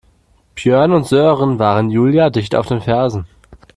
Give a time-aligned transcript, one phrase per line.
[0.55, 3.27] Björn und Sören waren Julia dicht auf den Fersen.